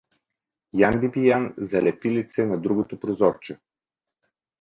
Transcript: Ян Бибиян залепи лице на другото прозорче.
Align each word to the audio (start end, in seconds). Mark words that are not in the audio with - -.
Ян 0.87 0.95
Бибиян 1.01 1.53
залепи 1.57 2.09
лице 2.11 2.45
на 2.45 2.57
другото 2.61 2.99
прозорче. 2.99 3.57